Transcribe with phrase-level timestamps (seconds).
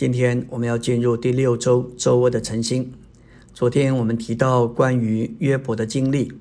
[0.00, 2.90] 今天我们要进入第六周周二的晨星。
[3.52, 6.32] 昨天我们提到关于约伯的经历，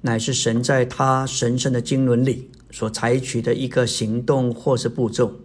[0.00, 5.38] 乃是神在他神圣的经纶里所采取的一个行动或是步骤，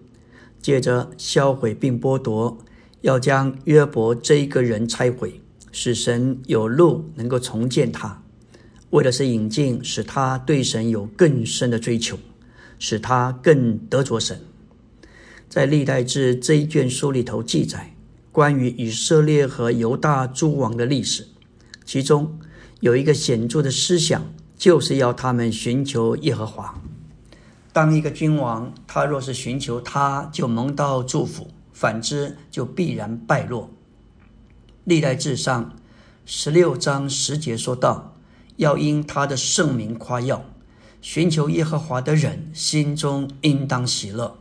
[0.61, 2.57] 借着销毁并剥夺，
[3.01, 5.41] 要将约伯这一个人拆毁，
[5.73, 8.23] 使神有路能够重建他，
[8.91, 12.17] 为的是引进，使他对神有更深的追求，
[12.77, 14.39] 使他更得着神。
[15.49, 17.95] 在历代志这一卷书里头记载
[18.31, 21.27] 关于以色列和犹大诸王的历史，
[21.83, 22.39] 其中
[22.81, 26.79] 有一个显著的思想，就是要他们寻求耶和华。
[27.73, 33.71] 当一个君王，他若是寻求他，就蒙到祝福；反之，就必然败落。
[34.83, 35.75] 历代志上
[36.25, 38.15] 十六章十节说道
[38.57, 40.45] ：“要因他的圣名夸耀，
[41.01, 44.37] 寻求耶和华的人心中应当喜乐。”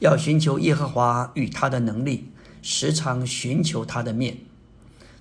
[0.00, 2.28] 要寻求耶和华与他的能力，
[2.60, 4.36] 时常寻求他的面。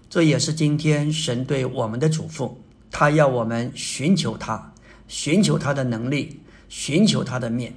[0.10, 2.56] 这也是今天神对我们的嘱咐。
[2.92, 4.74] 他要我们寻求他，
[5.08, 7.76] 寻求他的能力，寻求他的面。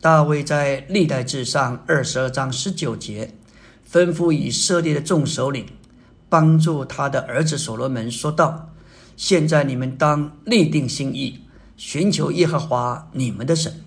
[0.00, 3.34] 大卫在历代志上二十二章十九节，
[3.90, 5.66] 吩咐以色列的众首领
[6.28, 8.70] 帮助他的儿子所罗门说道
[9.16, 11.40] ：“现在你们当立定心意，
[11.76, 13.82] 寻求耶和华你们的神。”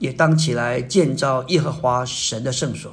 [0.00, 2.92] 也当起来建造耶和华神的圣所。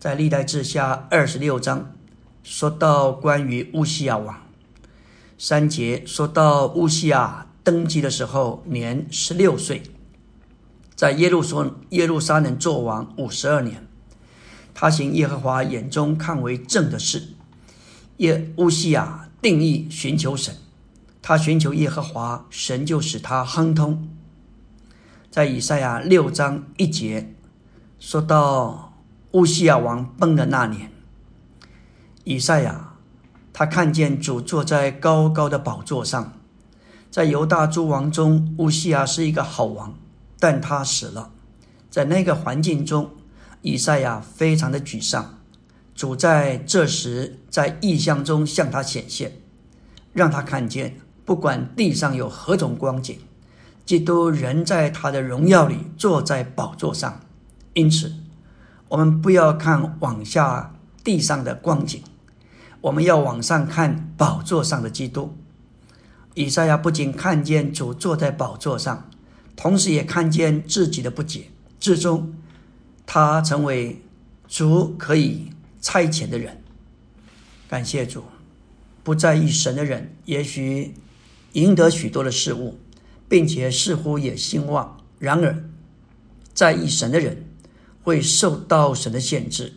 [0.00, 1.92] 在历代志下二十六章
[2.42, 4.36] 说到关于乌西亚王，
[5.38, 9.82] 三节说到乌西亚登基的时候年十六岁，
[10.94, 13.86] 在耶路所耶路撒冷作王五十二年，
[14.72, 17.34] 他行耶和华眼中看为正的事。
[18.18, 20.56] 耶乌西亚定义寻求神，
[21.20, 24.08] 他寻求耶和华神就使他亨通。
[25.38, 27.32] 在以赛亚六章一节，
[28.00, 28.92] 说到
[29.30, 30.90] 乌西亚王崩的那年，
[32.24, 32.94] 以赛亚
[33.52, 36.32] 他看见主坐在高高的宝座上，
[37.08, 39.94] 在犹大诸王中，乌西亚是一个好王，
[40.40, 41.30] 但他死了。
[41.88, 43.12] 在那个环境中，
[43.62, 45.38] 以赛亚非常的沮丧。
[45.94, 49.40] 主在这时在异象中向他显现，
[50.12, 53.16] 让他看见，不管地上有何种光景。
[53.88, 57.22] 基督仍在他的荣耀里坐在宝座上，
[57.72, 58.12] 因此，
[58.88, 62.02] 我们不要看往下地上的光景，
[62.82, 65.34] 我们要往上看宝座上的基督。
[66.34, 69.08] 以赛亚不仅看见主坐在宝座上，
[69.56, 71.46] 同时也看见自己的不解，
[71.80, 72.34] 最终
[73.06, 74.02] 他成为
[74.46, 75.48] 主可以
[75.80, 76.62] 差遣的人。
[77.66, 78.22] 感谢主，
[79.02, 80.92] 不在意神的人，也许
[81.52, 82.78] 赢得许多的事物。
[83.28, 85.64] 并且似乎也兴旺，然而
[86.54, 87.44] 在意神的人
[88.02, 89.74] 会受到神的限制，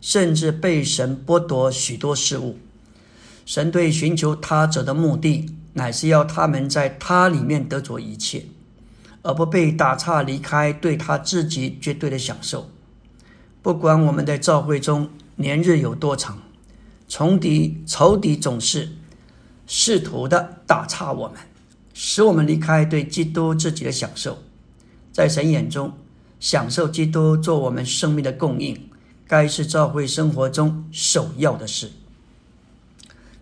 [0.00, 2.58] 甚至被神剥夺许多事物。
[3.44, 8.46] 神对寻求他者的目的，乃是要他们在他里面得着一切，
[9.22, 12.70] 而不被打岔离开对他自己绝对的享受。
[13.60, 16.38] 不管我们在教会中年日有多长，
[17.06, 18.92] 仇敌仇敌总是
[19.66, 21.38] 试图的打岔我们。
[21.94, 24.42] 使我们离开对基督自己的享受，
[25.12, 25.92] 在神眼中，
[26.40, 28.90] 享受基督做我们生命的供应，
[29.28, 31.92] 该是教会生活中首要的事。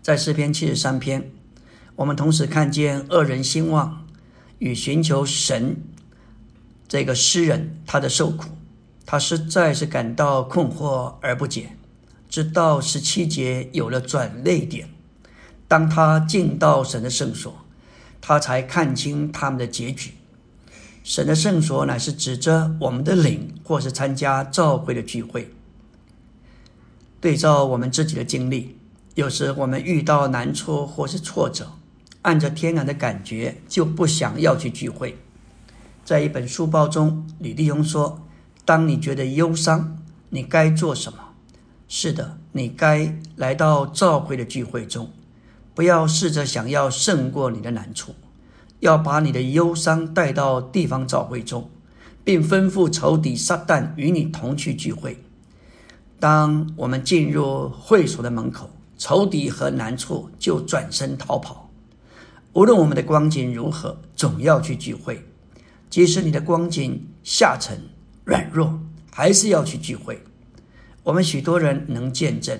[0.03, 1.31] 在诗篇七十三篇，
[1.95, 4.05] 我们同时看见恶人兴旺
[4.59, 5.75] 与寻求神
[6.87, 8.49] 这个诗人他的受苦，
[9.03, 11.71] 他实在是感到困惑而不解。
[12.29, 14.87] 直到十七节有了转泪点，
[15.67, 17.62] 当他进到神的圣所。
[18.25, 20.11] 他才看清他们的结局。
[21.03, 25.53] 神的圣所乃是指着我们的灵，或是参加教会的聚会。
[27.19, 28.77] 对照我们自己的经历，
[29.15, 31.73] 有时我们遇到难处或是挫折，
[32.21, 35.17] 按着天然的感觉就不想要去聚会。
[36.05, 38.25] 在一本书报中，李立勇说
[38.63, 39.97] ：“当你觉得忧伤，
[40.29, 41.19] 你该做什么？
[41.89, 45.11] 是的，你该来到教会的聚会中。”
[45.75, 48.13] 不要试着想要胜过你的难处，
[48.79, 51.69] 要把你的忧伤带到地方教会中，
[52.23, 55.23] 并吩咐仇敌撒旦与你同去聚会。
[56.19, 61.69] 当我们进入会所的门口，仇敌和难处就转身逃跑。
[62.53, 65.25] 无论我们的光景如何，总要去聚会。
[65.89, 67.89] 即使你的光景下沉、
[68.23, 68.79] 软弱，
[69.11, 70.23] 还是要去聚会。
[71.03, 72.59] 我们许多人能见证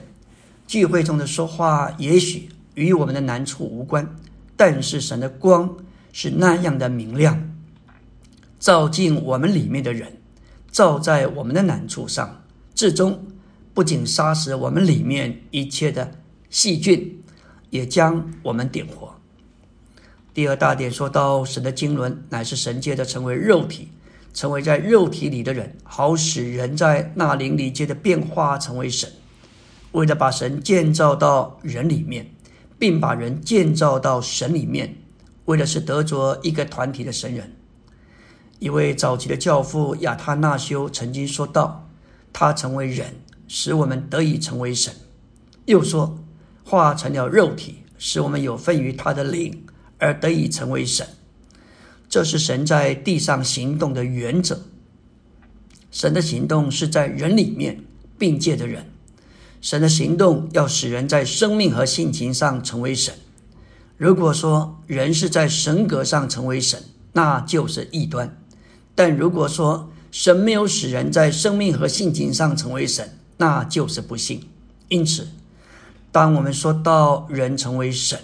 [0.68, 2.50] 聚会中的说话，也许。
[2.75, 4.15] 与我们的难处无关，
[4.55, 5.77] 但是神的光
[6.11, 7.51] 是那样的明亮，
[8.59, 10.17] 照进我们里面的人，
[10.71, 12.43] 照在我们的难处上，
[12.73, 13.25] 最终
[13.73, 16.11] 不仅杀死我们里面一切的
[16.49, 17.21] 细菌，
[17.69, 19.15] 也将我们点活。
[20.33, 23.89] 第二大点说到，神的经纶乃是神界的成为肉体，
[24.33, 29.11] 成为在肉体里的人，好使人在那灵里界的变化成为神。
[29.91, 32.32] 为了把神建造到人里面，
[32.83, 34.97] 并把人建造到神里面，
[35.45, 37.56] 为的是得着一个团体的神人。
[38.59, 41.89] 一位早期的教父亚他那修曾经说道
[42.33, 43.15] ：“他成为人，
[43.47, 44.94] 使我们得以成为神。”
[45.63, 46.19] 又说
[46.65, 49.63] ：“化成了肉体，使我们有份于他的灵。”
[49.97, 51.07] 而得以成为神，
[52.09, 54.62] 这是神在地上行动的原则。
[55.89, 57.86] 神的行动是在人里面，
[58.18, 58.92] 并借的人。
[59.63, 63.15] 神的行动要使人在生命和性情上成为神。
[63.95, 66.83] 如果说人是在神格上成为神，
[67.13, 68.27] 那就是异端；
[68.94, 74.44] 但如果说神没有使人在生命和性情上成为神，那就是不幸。
[74.89, 75.30] 因此，
[76.12, 78.19] 当我们说到人成为神，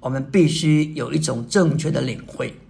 [0.00, 2.60] 我们必须有一种正确的领会，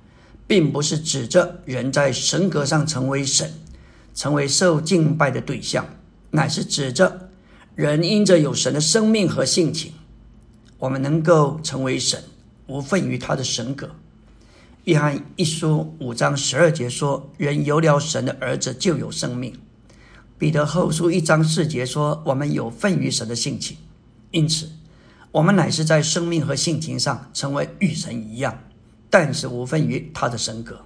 [0.46, 3.52] 并不是指着人在神格上成为神，
[4.14, 5.84] 成为受敬拜的对象，
[6.30, 7.23] 乃是指着
[7.74, 9.92] 人因着有神的生命和性情，
[10.78, 12.22] 我们能够成为神，
[12.66, 13.90] 无份于他的神格。
[14.84, 19.54] 约翰一书五章十二节说：“人有了神的儿子，就有生命。”
[20.38, 23.76] 彼得后书一章四节说：“我们有份于神的性情。”
[24.30, 24.70] 因此。
[25.32, 28.56] 我们乃是在生命和性情上成为与神一样，
[29.10, 30.82] 但是无份于他的神格。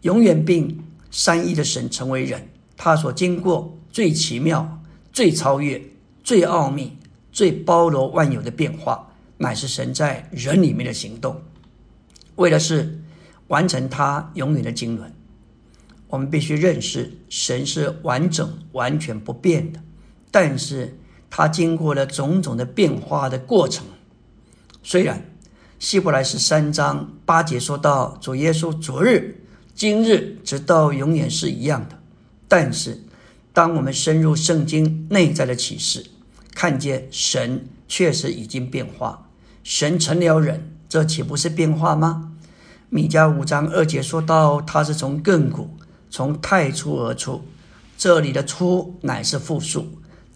[0.00, 0.82] 永远并
[1.12, 4.77] 三一的神成为人，他所经过最奇妙、
[5.18, 5.82] 最超越、
[6.22, 6.96] 最奥秘、
[7.32, 11.42] 最包罗万有的变化，乃是神在人里面的行动，
[12.36, 13.02] 为的是
[13.48, 15.12] 完成他永远的经纶。
[16.06, 19.80] 我们必须认识，神是完整、完全不变的，
[20.30, 20.96] 但是。
[21.28, 23.84] 他经过了种种的变化的过程，
[24.82, 25.30] 虽然
[25.80, 29.44] 希伯来十三章八节说到主耶稣昨日、
[29.74, 31.98] 今日直到永远是一样的，
[32.46, 33.02] 但是
[33.58, 36.06] 当我们深入圣经内在的启示，
[36.54, 39.28] 看见神确实已经变化，
[39.64, 42.34] 神成了人，这岂不是变化吗？
[42.88, 45.70] 米迦五章二节说到他是从亘古、
[46.08, 47.42] 从太初而出，
[47.96, 49.88] 这里的出乃是复数。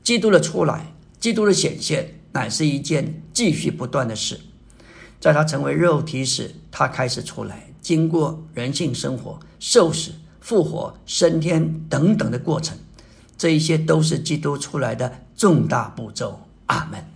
[0.03, 4.41] 基督的出来，基督的显现，乃是一件继续不断的事。
[5.21, 10.11] 在他成为肉体时，他开始出来，经过人性生活、受死、
[10.41, 12.77] 复活、升天等等的过程，
[13.37, 16.41] 这一些都是基督出来的重大步骤。
[16.67, 17.12] 阿门。